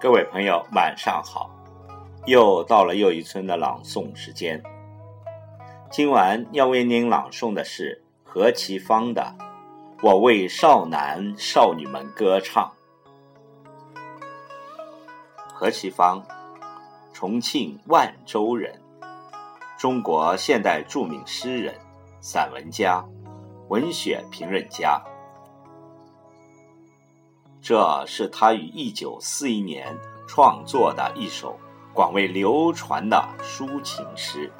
[0.00, 1.50] 各位朋友，晚上好！
[2.24, 4.62] 又到了又一村的朗诵时间。
[5.90, 9.34] 今晚要为您朗诵的是何其芳的
[10.00, 12.72] 《我为少男少女们歌唱》。
[15.52, 16.24] 何其芳，
[17.12, 18.80] 重庆万州人，
[19.76, 21.74] 中国现代著名诗人、
[22.20, 23.04] 散文家、
[23.66, 25.02] 文学评论家。
[27.60, 31.58] 这是他于一九四一年创作的一首
[31.92, 34.50] 广为流传的抒情诗。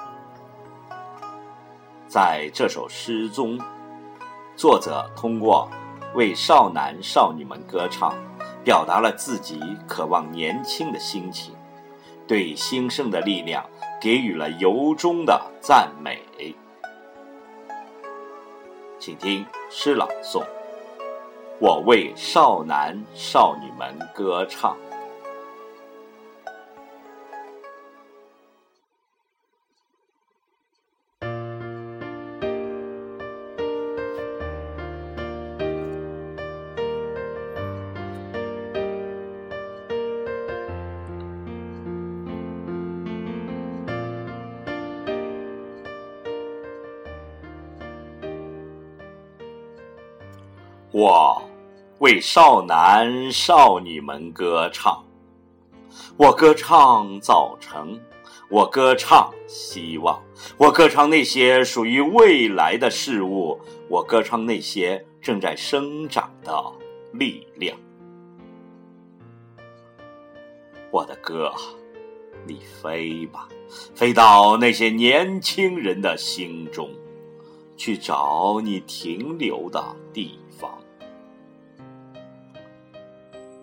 [2.07, 3.59] 在这首诗中，
[4.57, 5.71] 作者通过
[6.15, 8.15] 为少男少女们歌唱，
[8.65, 11.55] 表达了自己渴望年轻的心情，
[12.27, 13.65] 对兴盛的力量
[14.01, 16.21] 给予了由衷的赞美。
[18.99, 20.43] 请听诗朗诵。
[21.61, 24.77] 我为少男少女们歌唱。
[50.91, 51.48] 我
[51.99, 55.05] 为少男少女们歌唱，
[56.17, 58.01] 我歌唱早晨，
[58.49, 60.23] 我歌唱希望，
[60.57, 66.73] 我歌唱那些属于未来的事物，我歌唱那些正在生长的
[67.13, 67.77] 力量。
[70.93, 71.53] 我的歌，
[72.47, 73.49] 你飞吧，
[73.97, 76.89] 飞到那些年轻人的心中，
[77.77, 80.39] 去找你停留的地。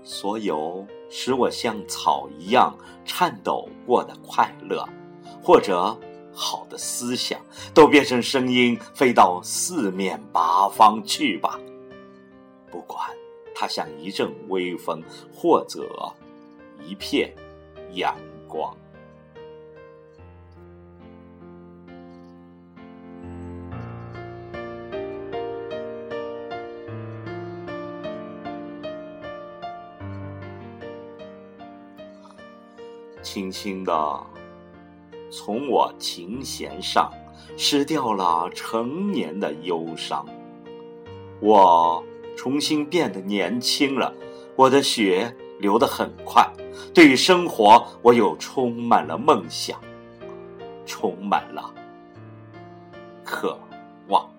[0.06, 4.88] 所有使我像草一样颤抖过的快乐，
[5.44, 5.98] 或者
[6.32, 7.40] 好的思想，
[7.74, 11.60] 都变成声音飞到四面八方去吧。
[12.72, 13.10] 不管
[13.56, 15.02] 它像一阵微风，
[15.34, 15.90] 或者
[16.86, 17.34] 一片
[17.94, 18.16] 阳
[18.48, 18.78] 光。
[33.26, 34.24] 轻轻的，
[35.32, 37.12] 从我琴弦上
[37.58, 40.24] 失掉了成年的忧伤，
[41.42, 42.04] 我
[42.38, 44.14] 重新变得年轻了，
[44.56, 46.48] 我的血流得很快，
[46.94, 49.82] 对于生活，我又充满了梦想，
[50.86, 51.74] 充满了
[53.24, 53.58] 渴
[54.08, 54.35] 望。